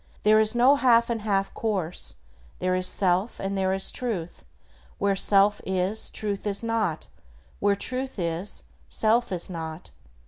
There 0.23 0.39
is 0.39 0.55
no 0.55 0.77
half 0.77 1.11
and 1.11 1.21
half 1.21 1.53
course; 1.53 2.15
"There 2.57 2.75
is 2.75 2.87
self 2.87 3.39
and 3.39 3.55
there 3.55 3.71
is 3.71 3.91
Truth; 3.91 4.45
where 4.97 5.15
self 5.15 5.61
is, 5.63 6.09
Truth 6.09 6.47
is 6.47 6.63
not, 6.63 7.05
where 7.59 7.75
Truth 7.75 8.17
is, 8.17 8.63
self 8.89 9.31
is 9.31 9.47
not." 9.47 9.91